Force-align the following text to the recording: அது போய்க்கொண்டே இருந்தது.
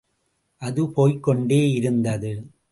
அது 0.61 0.89
போய்க்கொண்டே 0.89 1.71
இருந்தது. 1.71 2.33